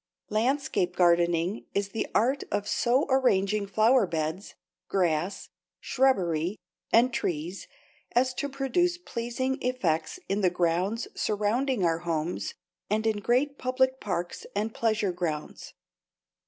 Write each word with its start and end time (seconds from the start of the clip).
Landscape 0.31 0.95
gardening 0.95 1.67
is 1.75 1.89
the 1.89 2.07
art 2.15 2.43
of 2.51 2.67
so 2.67 3.05
arranging 3.07 3.67
flower 3.67 4.07
beds, 4.07 4.55
grass, 4.87 5.49
shrubbery, 5.79 6.57
and 6.91 7.13
trees 7.13 7.67
as 8.15 8.33
to 8.33 8.49
produce 8.49 8.97
pleasing 8.97 9.61
effects 9.61 10.19
in 10.27 10.41
the 10.41 10.49
grounds 10.49 11.07
surrounding 11.13 11.85
our 11.85 11.99
homes 11.99 12.55
and 12.89 13.05
in 13.05 13.17
great 13.19 13.59
public 13.59 13.99
parks 13.99 14.47
and 14.55 14.73
pleasure 14.73 15.11
grounds. 15.11 15.75